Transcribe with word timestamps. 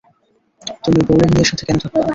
তুমি 0.83 0.99
বোরিং 1.07 1.29
মেয়ের 1.31 1.47
সাথে 1.49 1.63
কেন 1.67 1.77
থাকবা? 1.83 2.01